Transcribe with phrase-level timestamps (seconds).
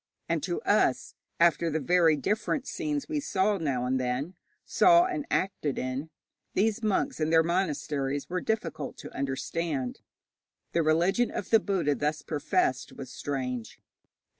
[0.27, 4.33] And to us, after the very different scenes we saw now and then,
[4.65, 6.09] saw and acted in,
[6.55, 9.99] these monks and their monasteries were difficult to understand.
[10.71, 13.79] The religion of the Buddha thus professed was strange.